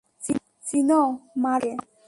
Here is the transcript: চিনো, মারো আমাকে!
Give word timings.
চিনো, 0.65 1.01
মারো 1.37 1.71
আমাকে! 1.73 1.91